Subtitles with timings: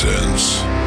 [0.00, 0.79] Sense.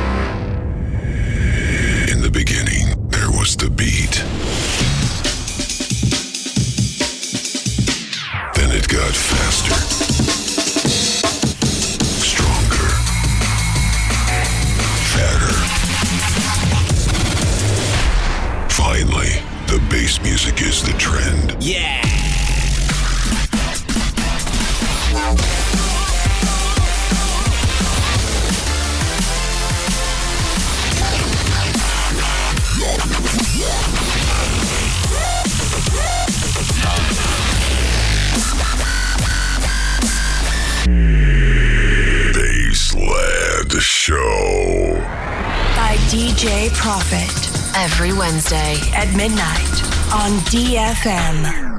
[50.33, 51.73] On DFM.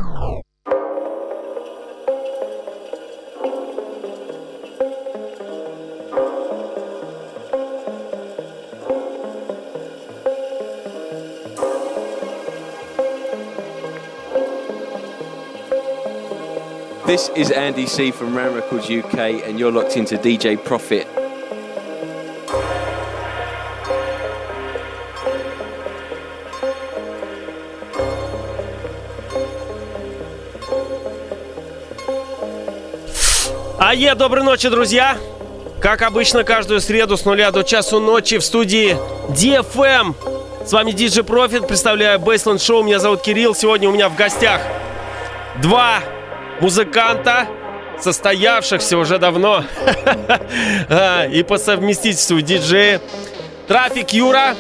[17.07, 21.14] This is Andy C from Ram Records UK, and you're locked into DJ Profit.
[33.87, 35.19] Ае, доброй ночи, друзья!
[35.79, 38.97] Как обычно, каждую среду с нуля до часу ночи в студии
[39.29, 40.15] DFM.
[40.67, 42.83] С вами DJ Profit, представляю Бейсленд Шоу.
[42.83, 43.55] Меня зовут Кирилл.
[43.55, 44.63] Сегодня у меня в гостях
[45.61, 46.01] два
[46.63, 47.47] музыканта,
[48.01, 49.65] состоявшихся уже давно.
[50.89, 53.01] А, И по совместительству диджеи.
[53.69, 54.55] Трафик Юра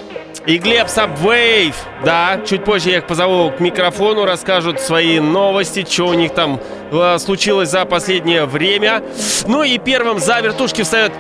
[0.47, 1.75] и Глеб Сабвейв.
[2.05, 6.61] Да, чуть позже я их позову к микрофону, расскажут свои новости, что у них там
[6.91, 9.03] э, случилось за последнее время.
[9.47, 11.13] Ну и первым за вертушки встает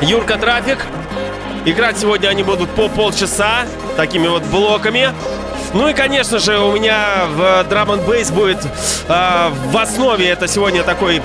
[0.00, 0.78] Юрка Трафик.
[1.64, 5.10] Играть сегодня они будут по полчаса, такими вот блоками.
[5.72, 8.58] Ну и, конечно же, у меня в драм н будет
[9.08, 11.20] э, в основе это сегодня такой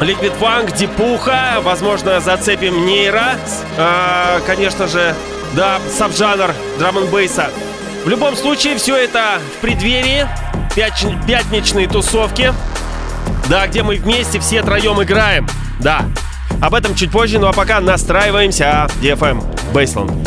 [0.00, 3.36] Liquid Funk, Дипуха, возможно, зацепим нейро.
[3.76, 5.14] Э, конечно же,
[5.54, 7.50] да, сабжанр драм бейса.
[8.04, 10.26] В любом случае, все это в преддверии
[10.76, 12.54] пяч- пятничной тусовки.
[13.48, 15.48] Да, где мы вместе все троем играем.
[15.80, 16.04] Да.
[16.60, 18.88] Об этом чуть позже, ну а пока настраиваемся.
[19.02, 19.42] DFM
[19.72, 20.26] Baseland.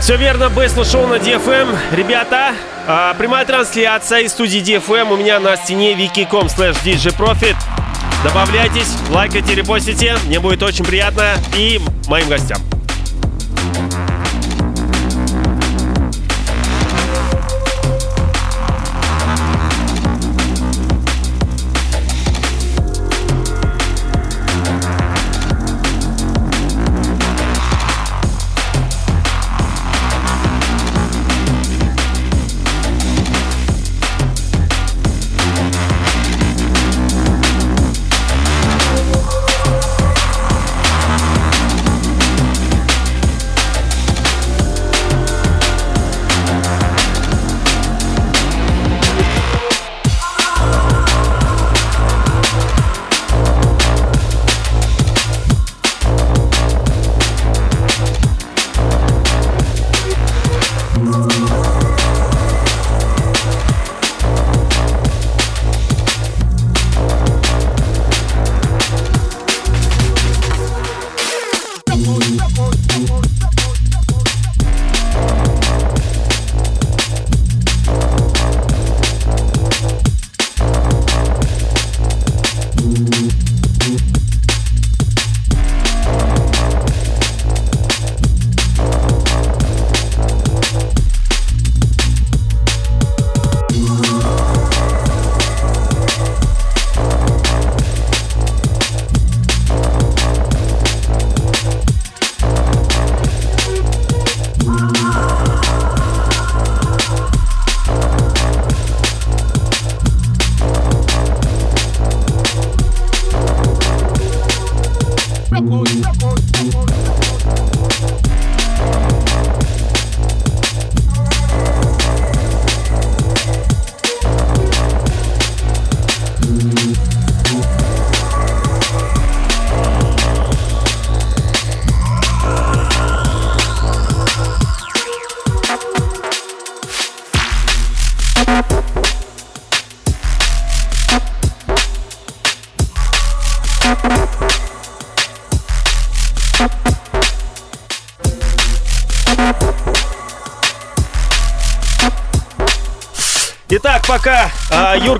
[0.00, 1.76] Все верно, Бейсл шоу на DFM.
[1.92, 2.54] Ребята,
[2.86, 7.56] а, прямая трансляция из студии DFM у меня на стене wiki.com slash DJ Profit.
[8.24, 12.69] Добавляйтесь, лайкайте, репостите, мне будет очень приятно и моим гостям.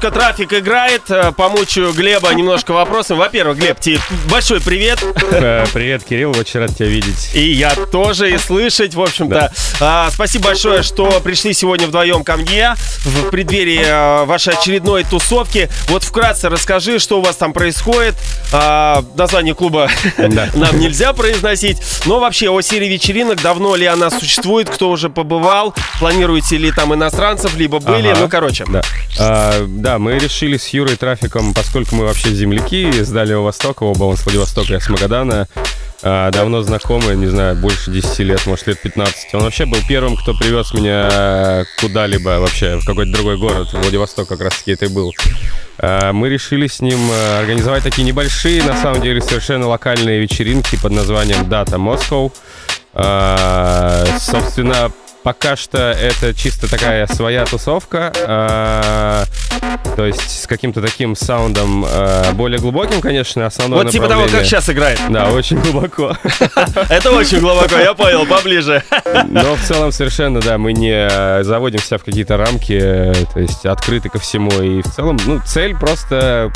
[0.02, 3.18] Юрка Трафик играет, э, помучаю Глеба немножко вопросом.
[3.18, 3.98] Во-первых, Глеб, тебе
[4.30, 4.98] большой привет.
[5.30, 7.28] Э, Привет, Кирилл, очень рад тебя видеть.
[7.34, 9.52] И я тоже, и слышать, в общем-то.
[9.78, 15.68] А, спасибо большое, что пришли сегодня вдвоем ко мне в преддверии а, вашей очередной тусовки.
[15.88, 18.14] Вот вкратце расскажи, что у вас там происходит.
[18.54, 20.48] А, название клуба Да.
[20.54, 21.76] нам нельзя произносить.
[22.06, 26.94] Но вообще о серии вечеринок, давно ли она существует, кто уже побывал, планируете ли там
[26.94, 28.20] иностранцев, либо были, Ага.
[28.20, 28.64] ну короче.
[28.66, 28.80] Да.
[29.18, 34.04] А, да, мы решили с Юрой Трафиком, поскольку мы вообще земляки из Дальнего Востока, оба
[34.04, 35.48] он с Владивостока, я с Магадана,
[36.02, 39.34] а, давно знакомы, не знаю, больше 10 лет, может, лет 15.
[39.34, 43.68] Он вообще был первым, кто привез меня куда-либо вообще, в какой-то другой город.
[43.72, 45.12] Владивосток как раз-таки это и был.
[45.78, 50.76] А, Мы решили с ним а, организовать такие небольшие, на самом деле, совершенно локальные вечеринки
[50.80, 52.32] под названием Data Moscow.
[52.94, 54.92] А, Собственно,
[55.22, 59.24] пока что это чисто такая своя тусовка, а,
[59.96, 64.44] то есть с каким-то таким саундом а, более глубоким, конечно, основное Вот типа того, как
[64.44, 65.00] сейчас играет.
[65.10, 66.16] Да, очень глубоко.
[66.88, 68.82] Это очень глубоко, я понял, поближе.
[69.28, 73.40] Но в целом совершенно, да, мы не э, заводим себя в какие-то рамки, э, то
[73.40, 74.50] есть открыты ко всему.
[74.62, 76.52] И в целом, ну, цель просто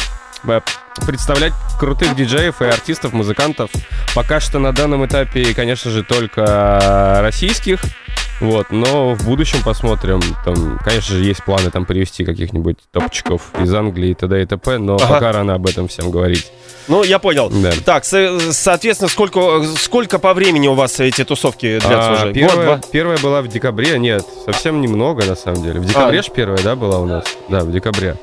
[0.47, 0.61] э,
[1.07, 3.71] представлять крутых диджеев и артистов, музыкантов.
[4.15, 7.81] Пока что на данном этапе, конечно же, только российских.
[8.41, 10.21] Вот, но в будущем посмотрим.
[10.45, 14.43] Там, конечно же, есть планы там привести каких-нибудь топчиков из Англии и т.д.
[14.43, 15.07] и т.п., но Ага.
[15.07, 16.51] пока рано об этом всем говорить.
[16.89, 17.49] Ну, я понял.
[17.49, 17.73] Да.
[17.85, 22.33] Так, со- соответственно, сколько, сколько по времени у вас эти тусовки длятся А, уже?
[22.35, 22.91] Первая, Год, два?
[22.91, 25.81] первая была в декабре, нет, совсем немного на самом деле.
[25.81, 26.23] В декабре А.
[26.23, 27.25] ж первая, да, была у нас?
[27.49, 28.17] Да, в декабре.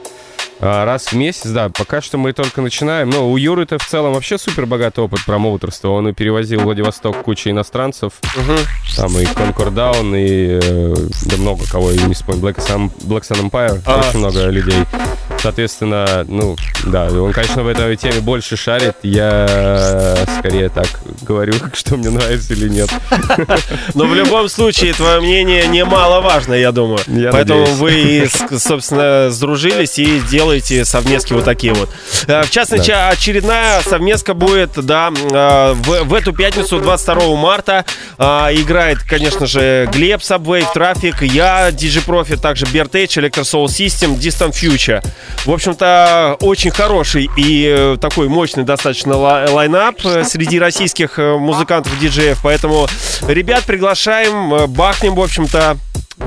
[0.63, 3.09] А, раз в месяц, да, пока что мы только начинаем.
[3.09, 5.89] Но у Юры-то в целом вообще супер богатый опыт промоутерства.
[5.89, 8.13] Он и перевозил в Владивосток кучу иностранцев.
[8.95, 13.49] Там и Down, и э, да много кого, я не вспомню, Black Sun, Black Sun
[13.49, 13.99] Empire, А.
[13.99, 14.85] очень много людей.
[15.41, 16.55] Соответственно, ну,
[16.85, 18.95] да, он, конечно, в этой теме больше шарит.
[19.01, 20.87] Я скорее так
[21.23, 22.89] говорю, что мне нравится или нет.
[23.95, 26.99] Но в любом случае, твое мнение немаловажно, я думаю.
[27.07, 28.35] Я Поэтому надеюсь.
[28.49, 31.89] вы, собственно, сдружились и делаете совместки вот такие вот.
[32.27, 37.85] Э, В частности, очередная совместка будет, да, э, в, в эту пятницу, 22 марта.
[38.17, 44.17] э, Играет, конечно же, Глеб, Subway, Трафик, я, DJ Profit, также Bertage, Electro Soul System,
[44.17, 45.03] Distant Future.
[45.45, 51.35] В общем-то, очень хороший и э, такой мощный достаточно ла- лайнап э, среди российских э,
[51.37, 52.39] музыкантов, диджеев.
[52.43, 52.87] Поэтому
[53.27, 55.77] ребят приглашаем, бахнем, в общем-то.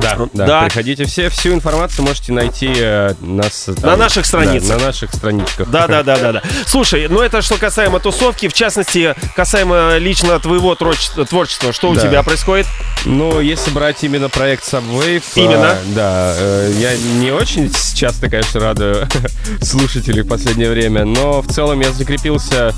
[0.05, 0.63] Да, да, Да.
[0.67, 1.29] Приходите все.
[1.31, 4.69] Всю информацию можете найти э, нас, там, На наших страницах.
[4.69, 5.69] да, на наших страничках.
[5.71, 6.43] Да, да, да, да, да.
[6.67, 12.03] Слушай, ну это что касаемо тусовки, в частности, касаемо лично твоего творчества, что у Да.
[12.03, 12.67] тебя происходит?
[13.05, 15.23] Ну, если брать именно проект Subwave...
[15.35, 15.71] Именно?
[15.73, 16.35] а, да.
[16.37, 19.07] э, я не очень часто, конечно, радую
[19.63, 22.75] слушателей в последнее время, но в целом я закрепился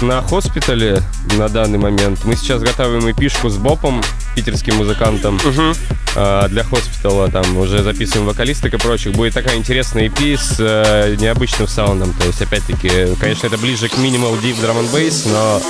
[0.00, 1.02] на хоспитале
[1.36, 2.24] на данный момент.
[2.24, 4.02] Мы сейчас готовим эпишку с Бопом,
[4.34, 5.38] питерским музыкантом,
[6.14, 7.30] а, для хоспитала.
[7.30, 9.12] Там уже записываем вокалисток и прочих.
[9.12, 12.12] Будет такая интересная EP с э, необычным саундом.
[12.14, 15.62] То есть, опять-таки, конечно, это ближе к Minimal Deep Drum and Bass, но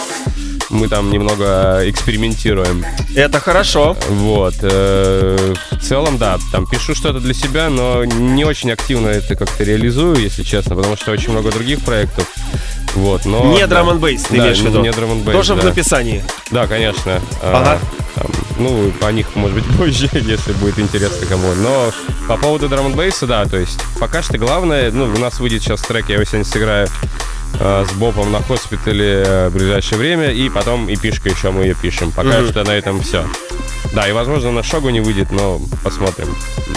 [0.70, 2.84] мы там немного экспериментируем.
[3.14, 3.96] Это хорошо.
[4.08, 4.54] Вот.
[4.62, 9.64] э, В целом, да, там пишу что-то для себя, но не очень активно это как-то
[9.64, 12.26] реализую, если честно, потому что очень много других проектов.
[12.94, 13.44] Вот, но...
[13.52, 13.66] Не да.
[13.76, 14.80] драм н бейс, ты Да, имеешь в виду?
[14.80, 15.64] не and bass, Тоже в да.
[15.64, 16.24] написании.
[16.50, 17.20] Да, конечно.
[17.42, 17.78] Ага.
[18.16, 21.52] А, там, ну, о них, может быть, позже, если будет интересно кому.
[21.54, 21.92] Но
[22.26, 25.82] по поводу драм бейса да, то есть пока что главное, ну, у нас выйдет сейчас
[25.82, 26.88] трек, я его сегодня сыграю
[27.88, 31.74] с Бобом на хоспитале э, в ближайшее время, и потом и пишка еще мы ее
[31.74, 32.12] пишем.
[32.12, 32.48] Пока Мгм.
[32.48, 33.24] что на этом все.
[33.94, 36.28] Да, и, возможно, на шогу не выйдет, но посмотрим.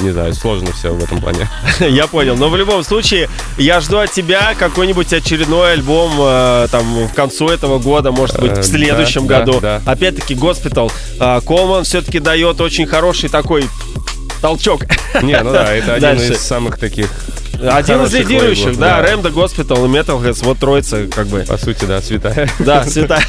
[0.01, 1.49] Не знаю, сложно все в этом плане.
[1.79, 2.35] Я понял.
[2.37, 7.49] Но в любом случае, я жду от тебя какой-нибудь очередной альбом э, там в концу
[7.49, 9.61] этого года, может быть, Э, в следующем году.
[9.85, 10.91] Опять-таки, Госпитал.
[11.45, 13.67] Колман все-таки дает очень хороший такой
[14.41, 14.83] толчок.
[15.21, 17.09] Не, ну да, это один из самых таких
[17.69, 19.01] Один из лидирующих, да, да.
[19.01, 21.43] Рэм, The Gospel и Metalheads, вот троица, как бы.
[21.47, 22.49] По сути, да, святая.
[22.59, 23.23] Да, святая.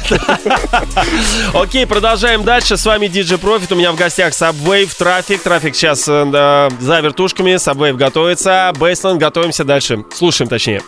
[1.53, 2.77] Окей, продолжаем дальше.
[2.77, 3.73] С вами DJ Profit.
[3.73, 5.41] У меня в гостях Subwave, Трафик.
[5.43, 7.55] Трафик сейчас э, за вертушками.
[7.55, 8.71] Subwave готовится.
[8.77, 10.03] Бейсленд, готовимся дальше.
[10.13, 10.81] Слушаем, точнее.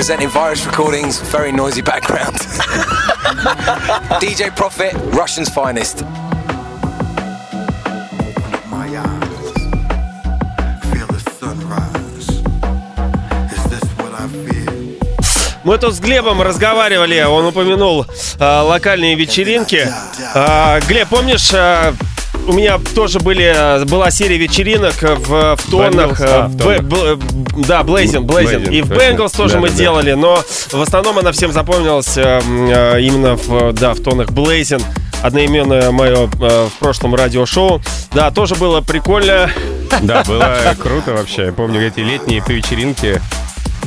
[0.00, 2.34] Rush representing Virus Recordings, very noisy background.
[4.18, 6.04] DJ Profit, Russian's finest.
[15.62, 18.06] Мы тут с Глебом разговаривали, он упомянул
[18.38, 19.86] а, локальные вечеринки.
[20.34, 21.92] А, Глеб, помнишь, а,
[22.50, 25.56] у меня тоже были, а, была серия вечеринок в.
[25.70, 26.82] Bengals, а, а, в Б- тоннах.
[26.82, 28.24] бл- да, Блейзин.
[28.24, 28.88] Blazing, И в.
[28.90, 29.78] Бенгалс тоже Да, мы да, да.
[29.80, 30.42] делали, но
[30.72, 34.80] в основном она всем запомнилась именно в, да, в тонах Блейзин.
[35.22, 37.82] Одноименное мое в прошлом радиошоу.
[38.12, 39.50] Да, тоже было прикольно.
[40.02, 41.46] Да, было круто вообще.
[41.46, 43.20] Я помню эти летние вечеринки.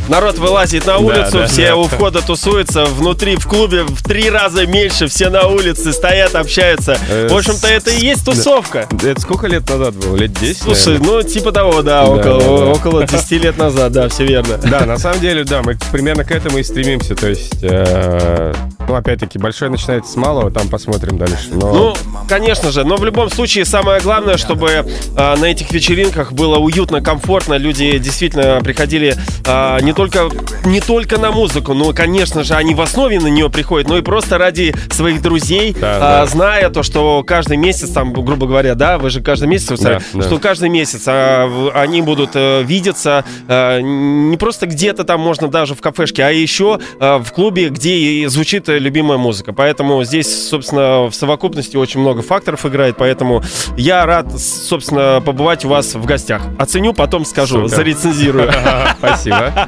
[0.09, 1.75] Народ вылазит на улицу, да, все да.
[1.77, 6.97] у входа тусуются, внутри в клубе в три раза меньше, все на улице стоят, общаются.
[7.09, 8.87] Э, В общем-то, это и есть тусовка.
[9.01, 10.15] Это сколько лет назад было?
[10.17, 11.23] Лет 10, Слушай, наверное?
[11.23, 12.65] ну типа того, да, Да, около, да, да.
[12.71, 14.57] около 10 лет назад, да, все верно.
[14.57, 17.15] Да, на самом деле, да, мы примерно к этому и стремимся.
[17.15, 18.53] То есть э,
[18.87, 21.49] Ну, опять-таки, большой начинается с малого, там посмотрим дальше.
[21.51, 21.73] Но...
[21.73, 21.93] Ну,
[22.27, 24.83] конечно же, но в любом случае самое главное, чтобы э,
[25.15, 30.29] на этих вечеринках было уютно, комфортно, люди действительно приходили э, не только
[30.65, 34.01] не только на музыку, но, конечно же, они в основе на нее приходят, но и
[34.01, 36.25] просто ради своих друзей, Да, э, да.
[36.25, 40.21] зная то, что каждый месяц, там, грубо говоря, да, вы же каждый месяц, Да, да.
[40.23, 45.73] что каждый месяц в- они будут э, видеться э, не просто где-то там можно даже
[45.73, 49.53] в кафешке, а еще э, в клубе, где и звучит э, любимая музыка.
[49.53, 53.43] Поэтому здесь, собственно, в совокупности очень много факторов играет, поэтому
[53.77, 56.41] я рад, собственно, побывать у вас в гостях.
[56.57, 57.75] Оценю, потом скажу, Супер.
[57.75, 58.51] зарецензирую.
[58.97, 59.67] Спасибо.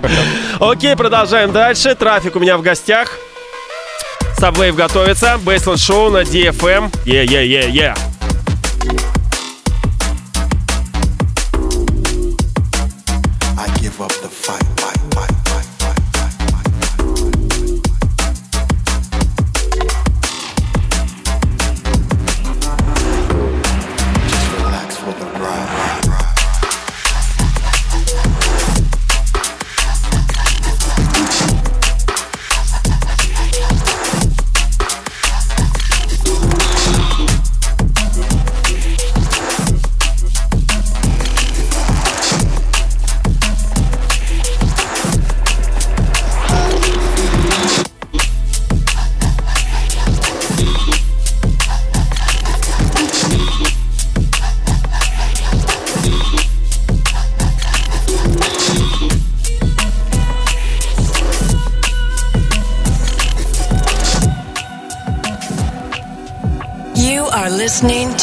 [0.59, 1.95] Окей, продолжаем дальше.
[1.95, 3.17] Трафик у меня в гостях.
[4.39, 5.37] Subwave готовится.
[5.43, 6.93] Бейсленд шоу на DFM.
[7.05, 7.95] Е-е-е-е.
[7.95, 8.14] I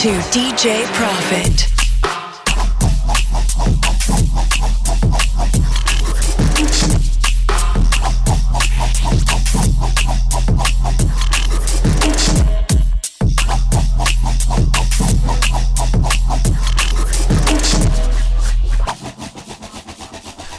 [0.02, 1.68] to DJ Profit.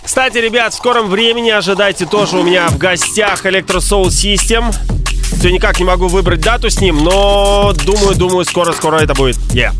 [0.05, 4.92] Кстати, ребят, в скором времени ожидайте тоже у меня в гостях Electro Soul System.
[5.43, 9.35] Все никак не могу выбрать дату с ним, но думаю, думаю, скоро-скоро это будет.
[9.51, 9.73] Yeah.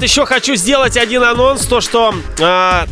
[0.00, 2.86] Ребят, еще хочу сделать один анонс, то что а,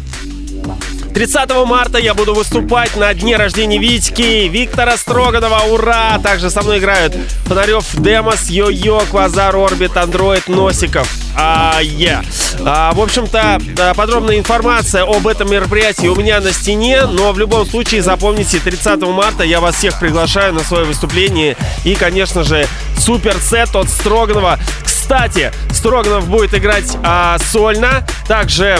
[1.15, 6.19] 30 марта я буду выступать на дне рождения Витьки, Виктора Строганова, ура!
[6.23, 7.17] Также со мной играют
[7.47, 11.09] Фонарев, Демос, Йо-Йо, Квазар, Орбит, Андроид, Носиков.
[11.35, 12.21] А, е.
[12.61, 13.59] А, в общем-то,
[13.97, 19.01] подробная информация об этом мероприятии у меня на стене, но в любом случае запомните, 30
[19.03, 22.67] марта я вас всех приглашаю на свое выступление и, конечно же,
[22.99, 24.59] супер сет от Строганова.
[24.85, 28.79] Кстати, Строганов будет играть а, сольно, также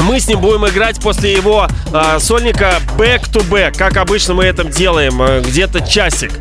[0.00, 3.76] мы с ним будем играть после его а, сольника Back to Back.
[3.76, 6.32] Как обычно мы это делаем, э, где-то часик.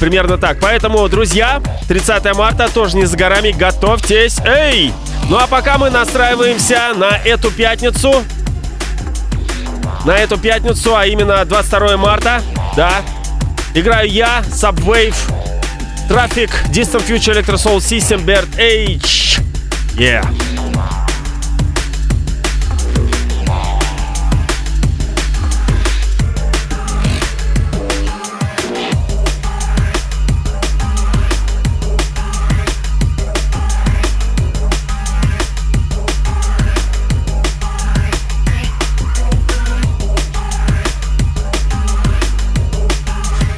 [0.00, 0.58] Примерно так.
[0.60, 3.52] Поэтому, друзья, 30 марта тоже не за горами.
[3.52, 4.38] Готовьтесь.
[4.44, 4.92] Эй!
[5.30, 8.24] Ну а пока мы настраиваемся на эту пятницу.
[10.04, 12.42] На эту пятницу, а именно 22 марта.
[12.76, 13.02] Да.
[13.74, 15.14] Играю я, Subwave,
[16.08, 19.25] Traffic, Distant Future Electro Soul System, Bird H.
[19.98, 20.20] Yeah.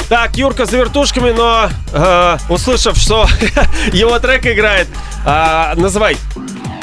[0.08, 3.26] Так, Юрка за вертушками, но э, услышав, что
[3.92, 4.88] его трек играет,
[5.26, 6.16] э, называй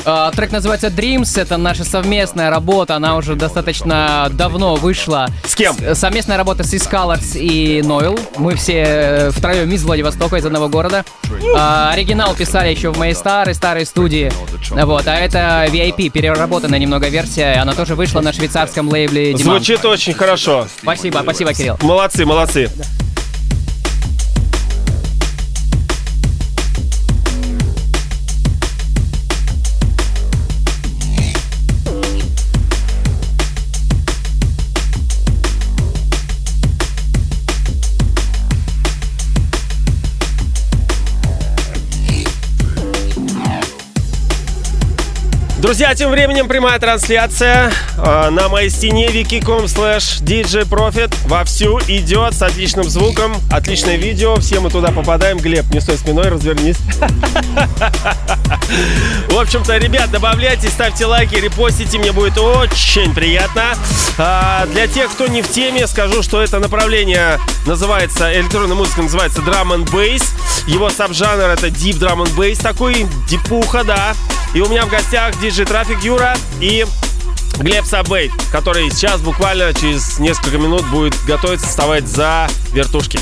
[0.08, 5.28] а, Трек называется Dreams, это наша совместная работа, она уже достаточно давно вышла.
[5.44, 5.76] С кем?
[5.76, 8.20] С- Совместная работа с Искаларс и Нойл.
[8.38, 11.04] Мы все э, втроем из Владивостока, из одного города.
[11.58, 14.32] А, Оригинал писали еще в моей старой, старой студии.
[14.70, 19.38] Вот, а это VIP, переработанная немного версия, она тоже вышла на швейцарском лейбле Demand.
[19.44, 20.68] Звучит очень хорошо.
[20.82, 21.78] Спасибо, спасибо, Кирилл.
[21.82, 22.70] Молодцы, молодцы.
[45.66, 52.36] Друзья, тем временем прямая трансляция э, на моей стене wiki.com slash DJ Profit вовсю идет
[52.36, 55.40] с отличным звуком, отличное видео, все мы туда попадаем.
[55.40, 56.78] Глеб, не стой спиной, развернись.
[59.28, 63.74] В общем-то, ребят, добавляйте, ставьте лайки, репостите, мне будет очень приятно.
[64.20, 69.42] А, для тех, кто не в теме, скажу, что это направление называется, электронная музыка называется
[69.42, 70.26] Drum and Bass.
[70.68, 74.14] Его сабжанр это Deep Drum and Bass, такой дипуха, да.
[74.56, 76.86] И у меня в гостях диджей Трафик Юра и
[77.58, 83.20] Глеб Саббейт, который сейчас буквально через несколько минут будет готовиться вставать за вертушки.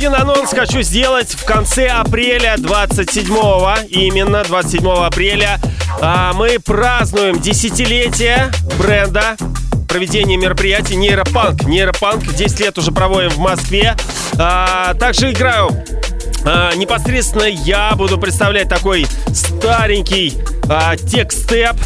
[0.00, 5.60] Один анонс хочу сделать в конце апреля 27-го, именно 27 апреля,
[6.00, 9.36] а, мы празднуем десятилетие бренда
[9.86, 11.64] проведения мероприятий Нейропанк.
[11.64, 13.94] Нейропанк 10 лет уже проводим в Москве.
[14.38, 15.68] А, также играю
[16.46, 21.76] а, непосредственно я буду представлять такой старенький а, текстеп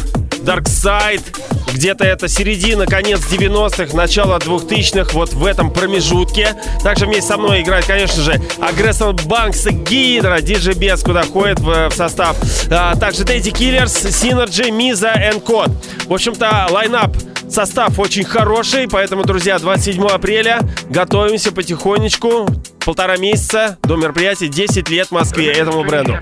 [0.45, 1.34] Dark Side.
[1.75, 6.55] Где-то это середина, конец 90-х, начало 2000-х, вот в этом промежутке.
[6.81, 11.89] Также вместе со мной играет, конечно же, Aggressive Banks, Гидра, DJ Без, куда ходит в,
[11.89, 12.37] в состав.
[12.71, 15.69] А, также Daddy Killers, Synergy, Миза и Код.
[16.05, 17.13] В общем-то, лайнап
[17.49, 22.47] Состав очень хороший, поэтому, друзья, 27 апреля готовимся потихонечку.
[22.85, 26.17] Полтора месяца до мероприятия 10 лет в Москве этому бренду.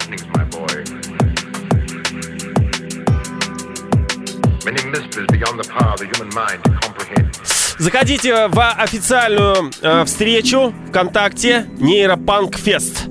[7.78, 13.08] Заходите в официальную э, встречу ВКонтакте Нейропанк Фест.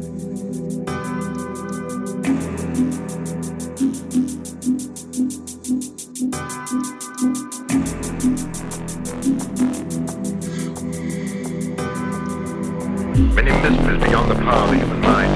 [13.35, 15.32] Many mysteries beyond the power of the human mind.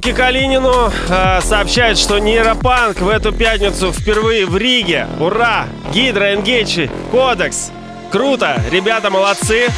[0.00, 0.90] Ромке Калинину.
[1.10, 5.06] Э, сообщает, что нейропанк в эту пятницу впервые в Риге.
[5.18, 5.66] Ура!
[5.92, 7.70] Гидро, Энгейджи, Кодекс.
[8.10, 8.62] Круто!
[8.70, 9.68] Ребята молодцы.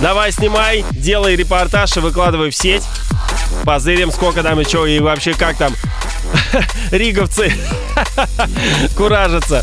[0.00, 2.84] Давай снимай, делай репортаж и выкладывай в сеть.
[3.62, 5.74] Позырим, сколько там и что, и вообще как там
[6.90, 7.52] риговцы
[8.96, 9.62] куражатся.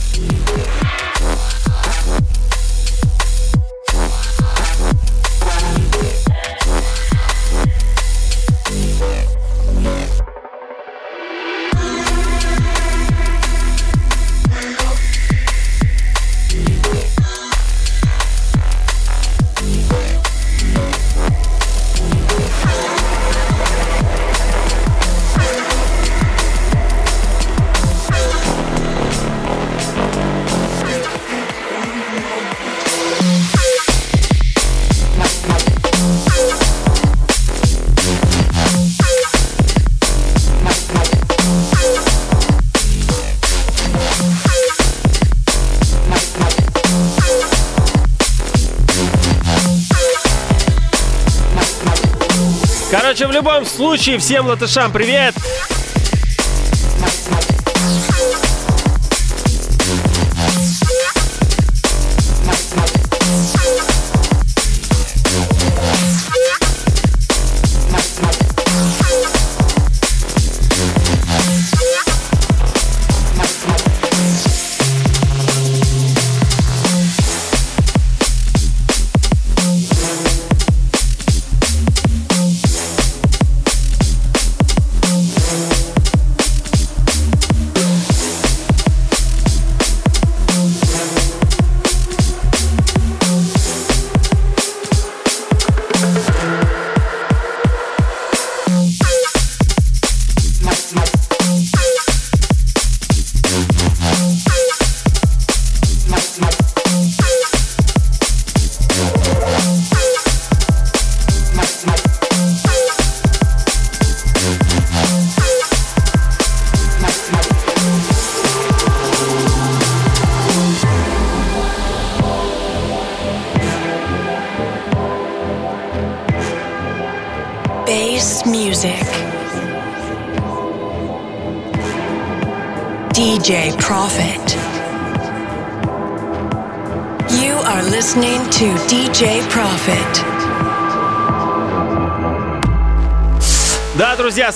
[53.77, 55.35] Случае, всем латышам привет!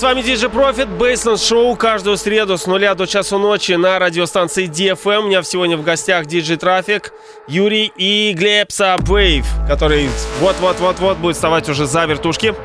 [0.02, 4.68] С вами DJ Profit, Бейсленд Шоу каждую среду с нуля до часу ночи на радиостанции
[4.68, 5.20] DFM.
[5.20, 7.14] У меня сегодня в гостях DJ Трафик,
[7.48, 10.10] Юрий и Глеб Subwave, который
[10.40, 12.56] вот-вот-вот-вот будет вставать уже за вертушки.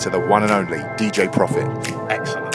[0.00, 1.66] To the one and only DJ Profit.
[2.08, 2.54] Excellent.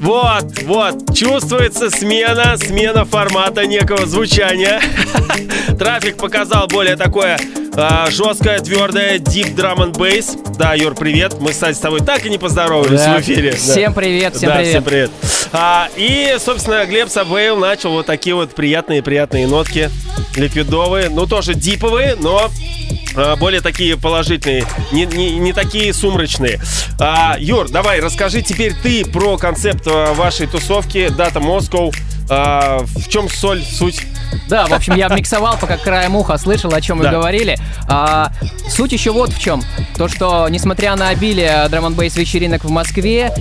[0.00, 4.80] Вот, вот, чувствуется смена, смена формата некого звучания.
[5.78, 7.38] Трафик показал более такое
[7.80, 10.38] а, жесткое, твердое, deep drum and bass.
[10.58, 11.40] Да, Юр, привет.
[11.40, 13.16] Мы, кстати, с тобой так и не поздоровались Да.
[13.16, 13.52] в эфире.
[13.52, 14.70] Всем привет, всем да, привет.
[14.70, 15.10] всем привет.
[15.52, 19.90] А, и, собственно, Глеб Сабвейл начал вот такие вот приятные-приятные нотки
[20.36, 21.08] ликвидовые.
[21.08, 22.50] Ну, тоже диповые, но
[23.16, 26.60] а, более такие положительные, не, не, не такие сумрачные.
[27.00, 31.94] А, Юр, давай, расскажи теперь ты про концепт а, вашей тусовки Data Moscow.
[32.28, 34.02] А, в чем соль, суть?
[34.48, 37.10] Да, в общем, я миксовал, пока краем уха слышал, о чем вы Да.
[37.12, 37.58] говорили.
[37.88, 38.30] А,
[38.68, 39.62] суть еще вот в чем.
[39.96, 43.32] То, что, несмотря на обилие драм н вечеринок в Москве,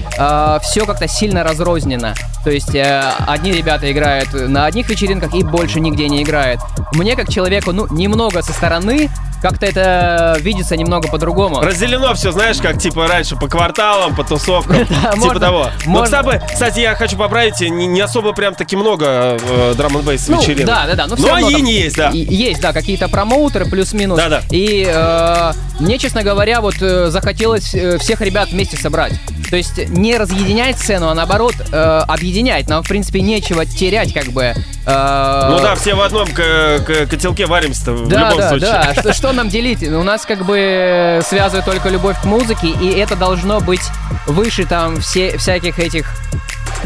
[0.62, 2.14] все как-то сильно разрознено.
[2.44, 6.62] То есть э, одни ребята играют на одних вечеринках и больше нигде не играют.
[6.94, 9.10] Мне, как человеку, ну, немного со стороны,
[9.42, 11.62] как-то это видится немного по-другому.
[11.62, 15.70] Разделено все, знаешь, как типа раньше по кварталам, по тусовкам, типа того.
[15.86, 16.40] Но, можно.
[16.52, 20.66] кстати, я хочу поправить, не, особо прям таки много э, драм н бейс Ну, вечеринок.
[20.68, 21.08] да, да, да.
[21.08, 22.10] Но, Но равно они есть, да.
[22.14, 24.18] Есть, да, какие-то промоутеры плюс-минус.
[24.18, 24.42] Да-да.
[24.52, 29.14] И э, мне, честно говоря, вот э, захотелось э, всех ребят вместе собрать.
[29.50, 31.76] То есть не разъединять сцену, а наоборот э,
[32.08, 32.68] объединять.
[32.70, 34.44] Нам, в принципе, нечего терять, как бы.
[34.86, 38.70] э, Ну да, все в одном котелке варимся-то в да, любом да, случае.
[38.72, 38.94] да.
[39.02, 39.84] Что, что нам делить?
[39.84, 43.82] У нас как бы связывает только любовь к музыке, и это должно быть
[44.26, 46.14] выше там все, всяких этих,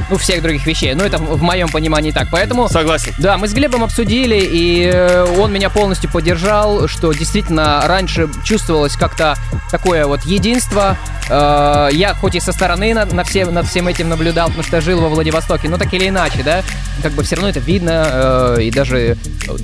[0.10, 0.94] ну, всех других вещей.
[0.94, 2.28] Ну, это в моем понимании так.
[2.32, 2.68] Поэтому...
[2.70, 3.14] Согласен.
[3.20, 8.96] Да, мы с Глебом обсудили, и э, он меня полностью поддержал, что действительно раньше чувствовалось
[8.96, 9.36] как-то
[9.72, 10.98] такое вот единство.
[11.30, 14.80] Э, Я хоть и со стороны на- на все- над всем этим наблюдал, потому что
[14.82, 16.62] жил во Владивостоке, но так или иначе, да,
[17.02, 19.18] как бы все равно это видно, э, и даже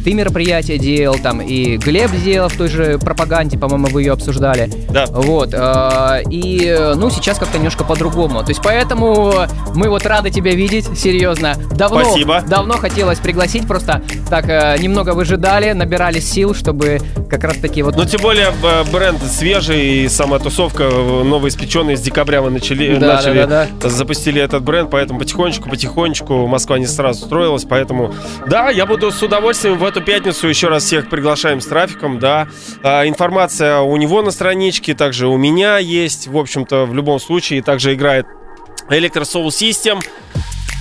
[0.04, 4.70] ты мероприятие делал, там, и Глеб сделал в той же пропаганде, по-моему, вы ее обсуждали.
[4.90, 5.06] Да.
[5.08, 5.54] Вот,
[6.30, 8.44] и, ну, сейчас как-то немножко по-другому.
[8.44, 9.34] То есть поэтому
[9.76, 11.56] мы вот рады тебя видеть, серьезно.
[11.72, 12.42] Давно, Спасибо.
[12.42, 17.96] давно хотелось пригласить, просто так э, немного выжидали, набирали сил, чтобы как раз-таки вот...
[17.96, 22.96] Ну, тем более, б- бренд свежий, и сама тусовка э, новоиспеченная с декабря мы начали,
[22.98, 28.14] Да, начали да, да, запустили этот бренд, поэтому потихонечку, потихонечку Москва не сразу строилась, поэтому,
[28.48, 32.48] да, я буду с удовольствием в эту пятницу еще раз всех приглашаем с трафиком, да.
[32.84, 37.62] А, информация у него на страничке, также у меня есть, в общем-то, в любом случае,
[37.62, 38.26] также играет
[38.90, 40.04] Electro Soul System,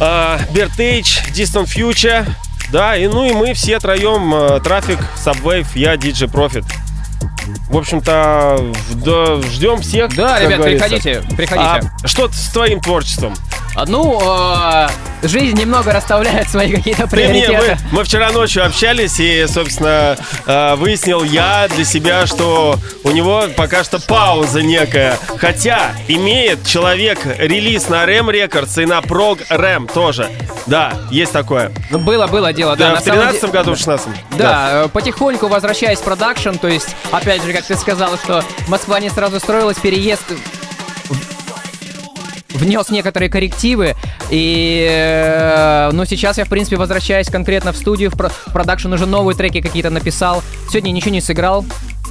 [0.01, 2.27] а, Bertage, Distant Future,
[2.71, 6.65] да, и ну и мы все троем, э, Трафик, Subwave, я, DJ Profit.
[7.69, 10.15] В общем-то, да, ждем всех.
[10.15, 10.89] Да, ребят, говорится.
[10.89, 11.91] приходите, приходите.
[12.03, 13.35] А что с твоим творчеством?
[13.87, 14.89] Ну, э,
[15.23, 17.79] жизнь немного расставляет свои какие-то Ты мне, приоритеты.
[17.93, 20.17] мы, мы вчера ночью общались, и, собственно,
[20.47, 25.19] э, выяснил я для себя, что у него пока что пауза некая.
[25.39, 30.31] Хотя имеет человек релиз на RAM Records и на Prog RAM тоже.
[30.67, 31.73] Да, есть такое.
[31.91, 32.93] Было, было дело, да.
[32.93, 36.69] Да, в самом 13 де- году, в 16 Да, э, потихоньку возвращаясь в продакшн, то
[36.69, 40.23] есть, опять же, как ты сказал, что Москва не сразу строилась, переезд
[42.59, 43.95] внес некоторые коррективы,
[44.31, 48.93] и, э, ну, сейчас я, в принципе, возвращаюсь конкретно в студию, в про- в продакшн
[48.93, 51.65] уже новые треки какие-то написал, сегодня ничего не сыграл,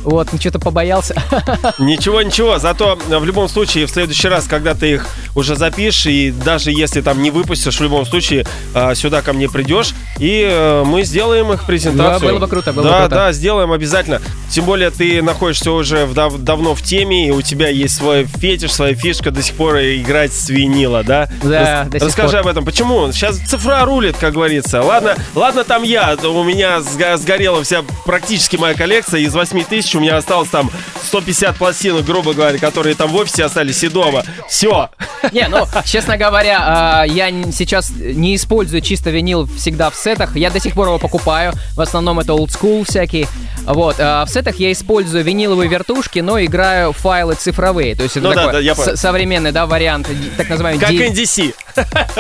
[0.08, 1.22] вот, что-то побоялся.
[1.80, 2.60] Ничего, ничего.
[2.60, 6.72] Зато э, в любом случае, в следующий раз, когда ты их уже запишешь, и даже
[6.72, 11.04] если там не выпустишь, в любом случае э, сюда ко мне придешь, и э, мы
[11.04, 12.20] сделаем их презентацию.
[12.22, 13.16] Да, было бы круто, было бы да, круто.
[13.16, 14.22] Да, сделаем обязательно.
[14.50, 18.24] Тем более ты находишься уже в дав- давно в теме, и у тебя есть свой
[18.26, 21.28] фетиш, своя фишка до сих пор играть с винила, да?
[21.44, 22.40] Да, Рас- до сих Расскажи пор.
[22.40, 22.66] об этом.
[22.66, 23.12] Почему?
[23.12, 24.82] Сейчас цифра рулит, как говорится.
[24.82, 26.16] Ладно, ладно, там я.
[26.24, 29.20] У меня сгорела вся практически моя коллекция.
[29.20, 30.70] Из 8 тысяч у меня осталось там
[31.04, 34.24] 150 пластинок, грубо говоря, которые там в офисе остались и дома.
[34.50, 34.90] Все.
[35.32, 40.36] Не, ну, честно говоря, а, я сейчас не использую чисто винил всегда в сетах.
[40.36, 41.54] Я до сих пор его покупаю.
[41.76, 43.28] В основном это old school всякие.
[43.66, 43.98] Вот.
[44.00, 47.96] а в сетах я использую виниловые вертушки, но играю файлы цифровые.
[47.96, 48.96] То есть это Ну да, такой да, я с- понял.
[48.98, 51.54] современный, да, вариант, так называемый Как NDC.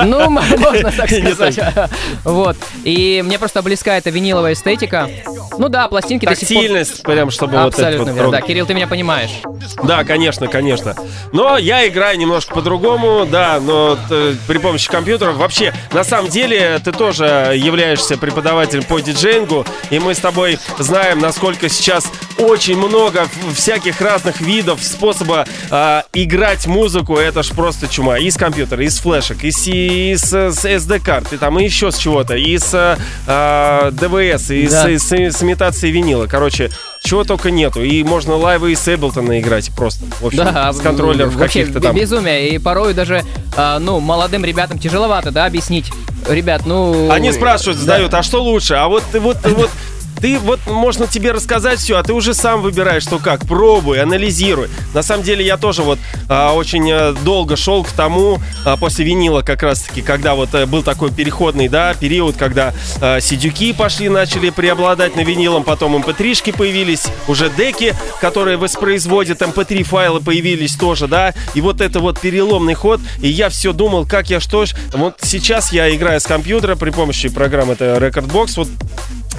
[0.03, 1.59] Ну, можно так сказать.
[2.23, 2.57] Вот.
[2.83, 5.09] И мне просто близка эта виниловая эстетика.
[5.57, 6.57] Ну да, пластинки до сих пор...
[6.57, 8.31] Тактильность, прям, чтобы вот Абсолютно верно.
[8.31, 8.41] Да.
[8.41, 9.31] Кирилл, ты меня понимаешь.
[9.83, 10.95] Да, конечно, конечно.
[11.33, 15.31] Но я играю немножко по-другому, да, но э, при помощи компьютера.
[15.31, 21.19] Вообще, на самом деле, ты тоже являешься преподавателем по диджеингу, и мы с тобой знаем,
[21.19, 27.15] насколько сейчас очень много всяких разных видов способа а, играть музыку.
[27.17, 28.17] Это ж просто чума.
[28.17, 32.35] Из компьютера, из флешек, из, из, э, с SD-карт, и там и еще с чего-то,
[32.35, 34.89] из э, а, ДВС, из, Да.
[34.89, 36.27] из- с имитацией винила.
[36.27, 36.69] Короче,
[37.03, 37.81] чего только нету.
[37.83, 40.05] И можно лайвы из Эблтона играть просто.
[40.21, 41.95] В общем, Да, с контроллеров каких-то там.
[41.95, 42.49] безумие.
[42.49, 43.23] И порой даже,
[43.55, 45.91] а, ну, молодым ребятам тяжеловато, да, объяснить.
[46.27, 47.09] Ребят, ну...
[47.11, 48.73] Они спрашивают, задают, а что лучше?
[48.75, 49.69] А вот вот, вот
[50.19, 53.45] ты вот можно тебе рассказать все, а ты уже сам выбираешь, что как.
[53.45, 54.67] Пробуй, анализируй.
[54.93, 55.99] На самом деле я тоже вот
[56.29, 60.65] а, очень а, долго шел к тому, а, после винила как раз-таки, когда вот а,
[60.65, 66.55] был такой переходный, да, период, когда а, сидюки пошли, начали преобладать на винилом, потом mp3-шки
[66.55, 72.73] появились, уже деки, которые воспроизводят mp3 файлы появились тоже, да, и вот это вот переломный
[72.73, 76.75] ход, и я все думал, как я что ж, вот сейчас я играю с компьютера
[76.75, 78.67] при помощи программы это Recordbox, вот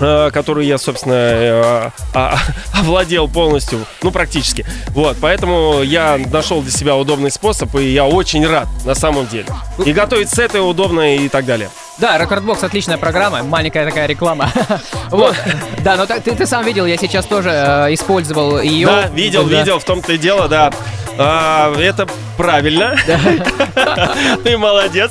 [0.01, 2.36] э, которую я, собственно, э, а-
[2.74, 4.64] овладел полностью, ну, практически.
[4.90, 9.46] Вот, поэтому я нашел для себя удобный способ, и я очень рад, на самом деле.
[9.84, 11.70] И готовить сеты удобно и так далее.
[11.99, 14.51] Да, Recordbox отличная программа, маленькая такая реклама.
[15.11, 15.34] Вот.
[15.82, 18.86] Да, но ты, ты сам видел, я сейчас тоже э, использовал ее.
[18.86, 19.59] Да, видел, Да.
[19.61, 20.70] видел, в том-то и дело, да.
[21.19, 22.97] А, это правильно.
[24.45, 25.11] Ты молодец.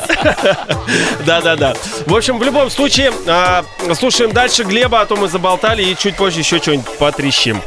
[1.25, 1.73] Да-да-да.
[2.05, 6.15] В общем, в любом случае, а, слушаем дальше Глеба, а то мы заболтали и чуть
[6.15, 7.61] позже еще что-нибудь потрещим.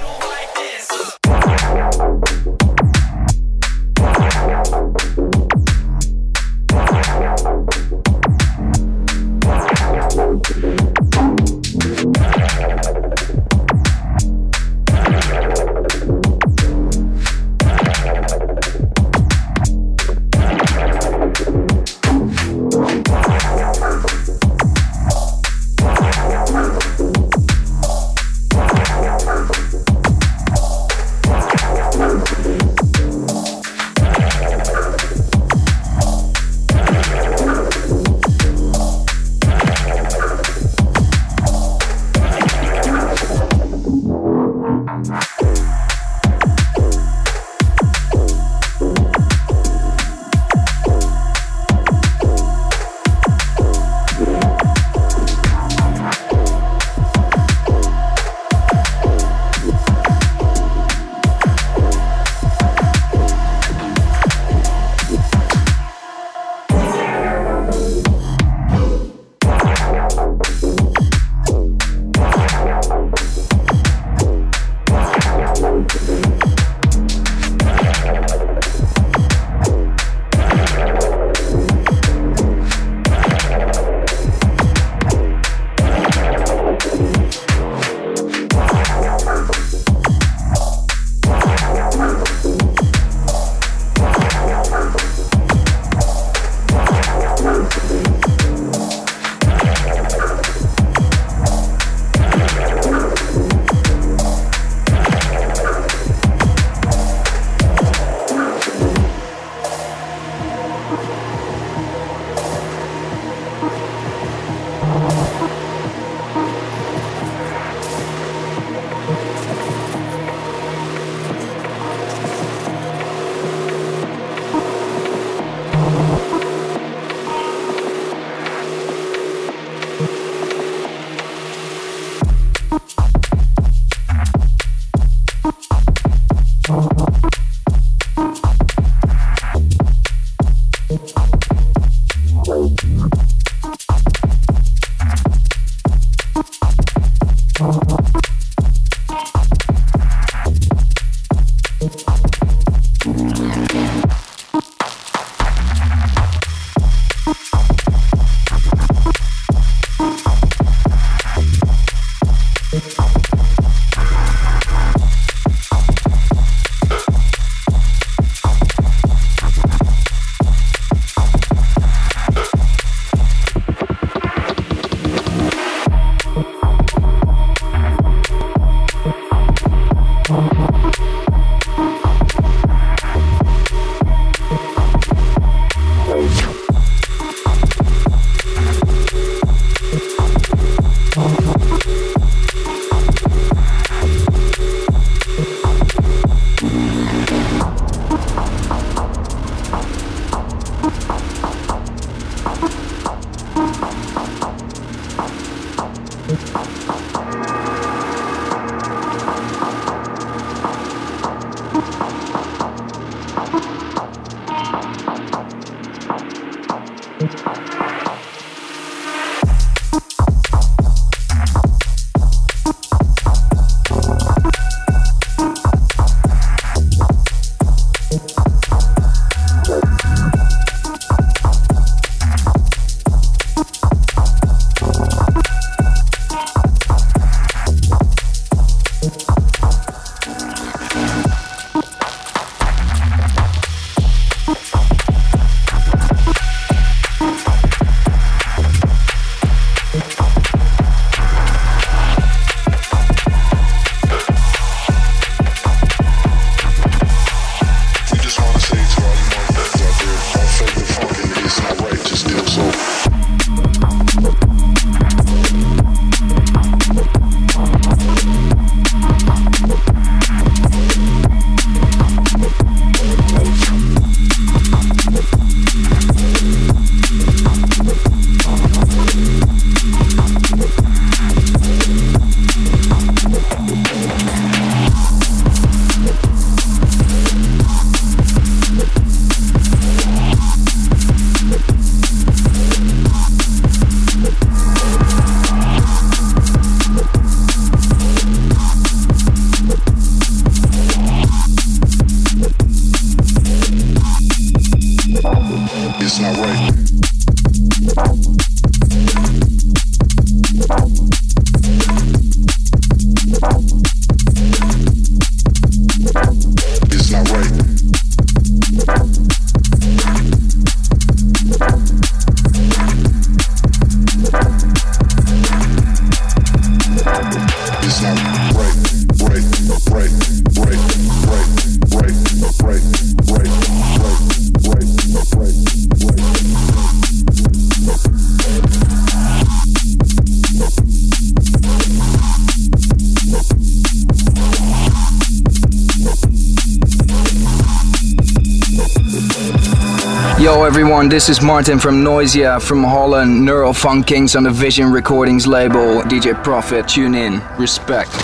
[351.00, 355.46] Everyone, this is Martin from Noisia from Holland, Neural Funk Kings on the Vision Recordings
[355.46, 356.02] label.
[356.02, 357.40] DJ Profit, tune in.
[357.56, 358.19] Respect.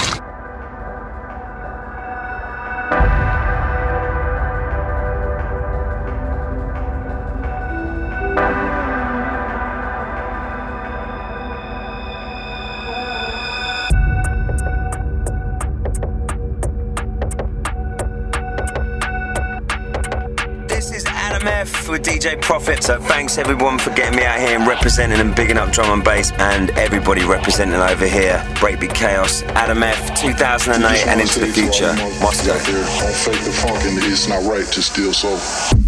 [23.87, 27.25] For getting me out here and representing and bigging up drum and bass and everybody
[27.25, 28.39] representing over here.
[28.57, 31.95] Breakbeat Chaos, Adam F, 2008 and into the future.
[31.95, 35.86] Don't fake the funk, and it's not right to steal soul.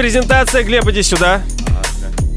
[0.00, 0.62] Презентация.
[0.62, 1.42] Глеб, иди сюда.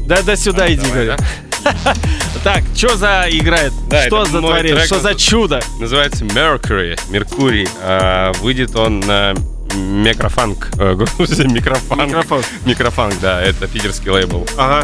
[0.06, 1.14] Да, да сюда иди, говорю.
[2.44, 3.72] Так, что за играет?
[3.88, 5.62] Да, что за трек, Что за чудо?
[5.80, 7.66] Называется Mercury, Меркурий.
[7.80, 9.32] А, выйдет он на
[9.74, 10.68] Микрофанк.
[10.78, 10.94] э.
[11.46, 12.44] Микрофанк.
[12.66, 14.46] Микрофанк, да, это питерский лейбл.
[14.58, 14.82] Ага.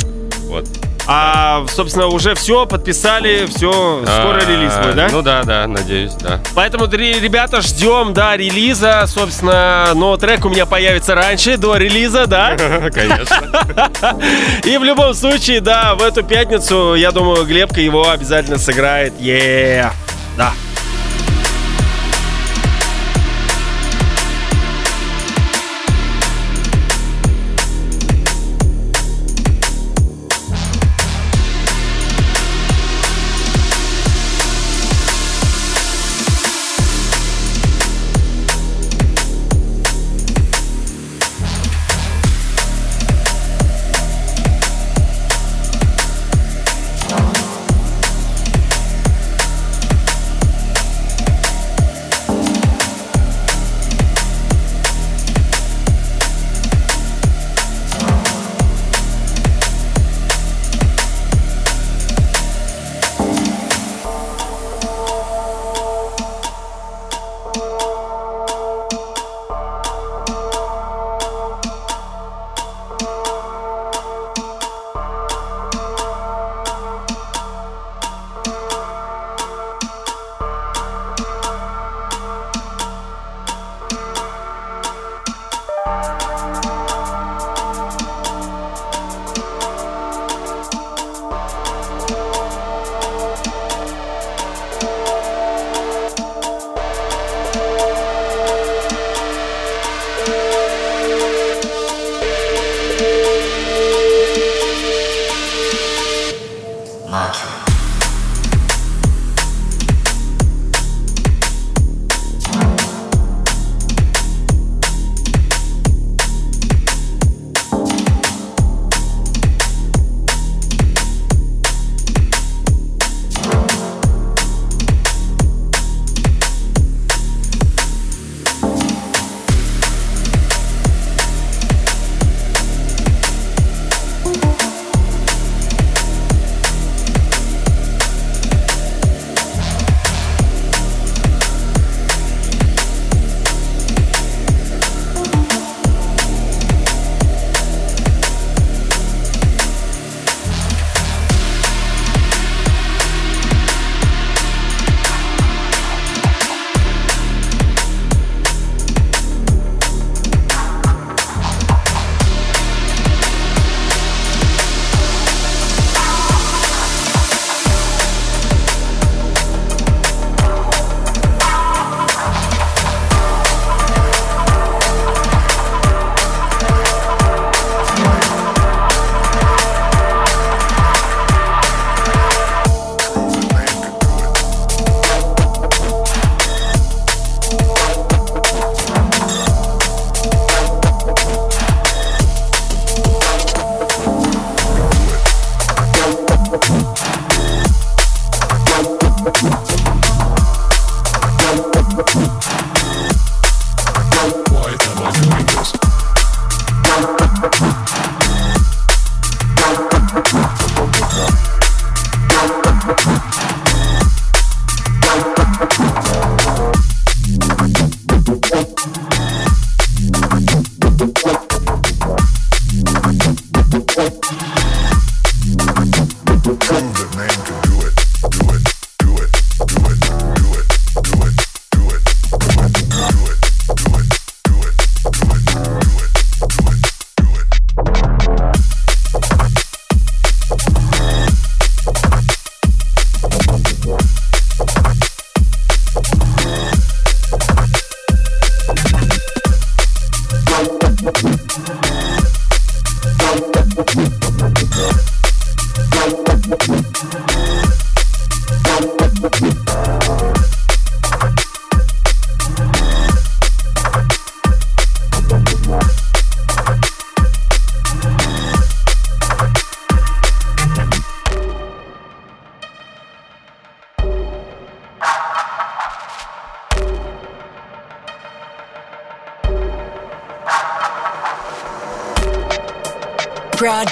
[1.13, 5.09] А, собственно, уже все подписали, все, скоро А, релиз будет, да?
[5.11, 6.39] Ну да, да, надеюсь, да.
[6.55, 9.05] Поэтому, ребята, ждем, да, релиза.
[9.09, 12.57] Собственно, но трек у меня появится раньше, до релиза, да?
[12.95, 14.21] Конечно.
[14.65, 19.13] И в любом случае, да, в эту пятницу, я думаю, Глебка его обязательно сыграет.
[19.19, 19.91] е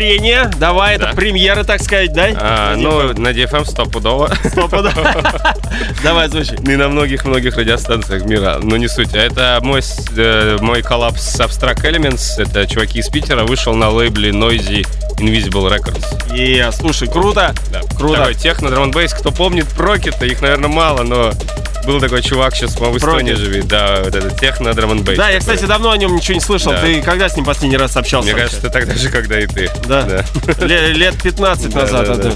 [0.00, 0.50] Творение.
[0.58, 2.28] Давай, это премьера, так сказать, да?
[2.34, 4.30] А, ну, на DFM стопудово.
[6.02, 6.56] Давай, звучи.
[6.60, 9.14] Не на многих-многих радиостанциях мира, но не суть.
[9.14, 9.82] А Это мой,
[10.16, 12.38] э, мой коллапс с Abstract Elements.
[12.38, 13.44] Это чуваки из Питера.
[13.44, 14.86] Вышел на лейбле Noisy
[15.20, 16.34] Invisible Records.
[16.34, 17.54] И, слушай, круто.
[17.70, 17.80] Да.
[17.96, 18.18] Круто.
[18.18, 19.12] Такой техно драм бейс.
[19.12, 21.32] Кто помнит Прокета, их, наверное, мало, но
[21.86, 23.66] был такой чувак, сейчас в Эстонии живет.
[23.68, 25.18] Да, вот это техно драм бейс.
[25.18, 26.72] Да, я, кстати, давно о нем ничего не слышал.
[26.72, 26.80] Да.
[26.82, 28.24] Ты когда с ним последний раз общался?
[28.32, 28.56] Мне вообще?
[28.60, 29.70] кажется, тогда же, когда и ты.
[29.86, 30.24] Да.
[30.58, 32.06] Ле- Лет 15 Да, назад.
[32.06, 32.22] да, это.
[32.22, 32.34] да.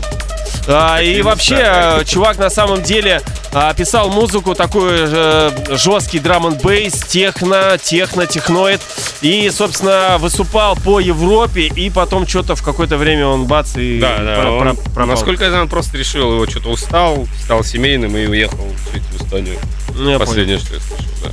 [0.67, 3.21] А, и вообще, э, чувак на самом деле
[3.53, 8.81] а, писал музыку, такой э, жесткий драм н бейс, техно, техно, техноид.
[9.21, 14.19] И, собственно, выступал по Европе, и потом что-то в какое-то время он бац и Да,
[14.19, 14.41] да.
[14.41, 15.07] про- он- про- пропал.
[15.07, 19.23] насколько я знаю, он просто решил, его что-то устал, стал семейным и уехал жить в
[19.23, 19.57] Эстонию.
[19.95, 21.31] Ну, я Последнее, что я слышал, да.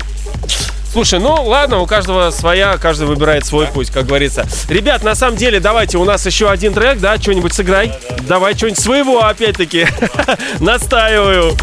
[0.91, 4.45] Слушай, ну ладно, у каждого своя, каждый выбирает свой путь, как говорится.
[4.67, 7.93] Ребят, на самом деле, давайте, у нас еще один трек, да, что-нибудь сыграй.
[8.27, 9.87] Давай что-нибудь своего, опять-таки.
[10.59, 11.55] Настаиваю.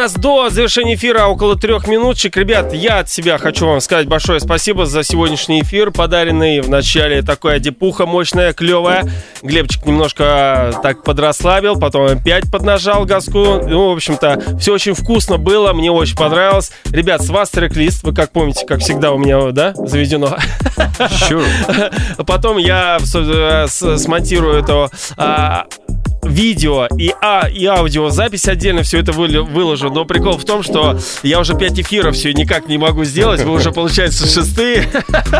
[0.00, 2.34] Нас до завершения эфира около трех минуточек.
[2.38, 7.20] Ребят, я от себя хочу вам сказать большое спасибо за сегодняшний эфир, подаренный в начале
[7.20, 9.04] такая депуха мощная, клевая.
[9.42, 13.60] Глебчик немножко так подрасслабил, потом опять поднажал газку.
[13.68, 16.72] Ну, в общем-то, все очень вкусно было, мне очень понравилось.
[16.90, 20.38] Ребят, с вас трек-лист, вы как помните, как всегда у меня, да, заведено.
[22.26, 24.88] Потом я э, смонтирую это
[25.18, 25.66] а,
[26.22, 29.90] видео и, а, и аудиозапись отдельно все это выложу.
[29.90, 33.42] Но прикол в том, что я уже 5 эфиров все никак не могу сделать.
[33.42, 34.88] Вы уже, получается, шестые.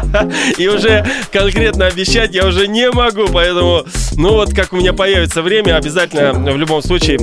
[0.59, 3.27] И уже конкретно обещать я уже не могу.
[3.33, 3.85] Поэтому,
[4.17, 7.19] ну вот, как у меня появится время, обязательно в любом случае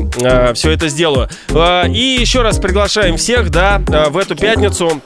[0.53, 1.29] все это сделаю.
[1.49, 5.01] А, И еще раз приглашаем всех, да, а, в эту пятницу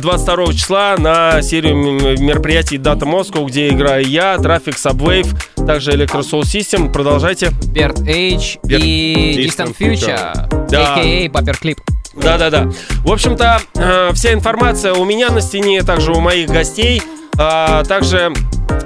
[0.00, 1.76] 22 числа на серию
[2.18, 5.34] мероприятий Data Moscow, где играю я, Traffic Subwave,
[5.66, 6.92] также Electro Soul System.
[6.92, 7.50] Продолжайте.
[7.72, 10.94] Берт Эйдж Берт- и Distant Distant Future, Да.
[10.94, 11.30] a.k.a.
[11.30, 11.78] Паперклип.
[12.14, 12.70] Да-да-да.
[13.04, 17.02] В общем-то, э, вся информация у меня на стене, также у моих гостей.
[17.36, 18.32] А, также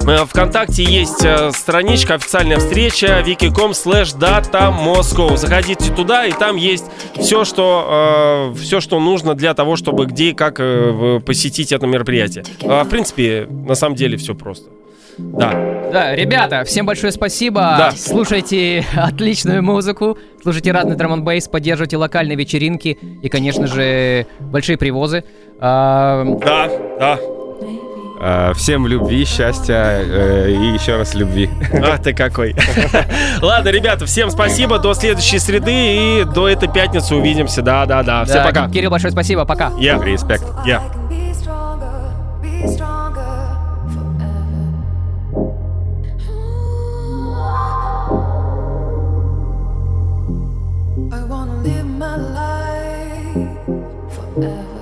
[0.07, 5.37] э, ВКонтакте есть э, страничка, официальная встреча wiki.com slash data Moscow.
[5.37, 6.87] Заходите туда, и там есть
[7.20, 11.87] все, что, э, все, что нужно для того, чтобы где и как э, посетить это
[11.87, 12.45] мероприятие.
[12.62, 14.70] А, в принципе, на самом деле все просто.
[15.19, 15.53] Да.
[15.93, 17.61] Да, ребята, всем большое спасибо.
[17.79, 17.91] Да.
[17.93, 25.25] Слушайте отличную музыку, слушайте разный драм бейс, поддерживайте локальные вечеринки и, конечно же, большие привозы.
[25.61, 26.69] А, Да,
[27.01, 27.19] да.
[28.21, 31.49] А, Всем любви, счастья э, и еще раз любви.
[31.73, 32.55] Ах ты какой.
[33.43, 34.79] Ладно, ребята, всем спасибо.
[34.79, 37.62] До следующей среды и до этой пятницы увидимся.
[37.62, 38.25] Да, да, да.
[38.25, 38.69] Всем пока.
[38.69, 39.73] Кирилл, большое спасибо, пока.
[39.79, 40.03] Я.
[40.03, 40.45] Респект.
[40.66, 40.83] Я.
[54.41, 54.78] Uh.